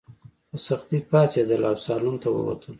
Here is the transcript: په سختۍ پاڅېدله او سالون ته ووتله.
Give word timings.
په 0.49 0.57
سختۍ 0.67 0.99
پاڅېدله 1.09 1.67
او 1.71 1.75
سالون 1.85 2.15
ته 2.21 2.27
ووتله. 2.31 2.69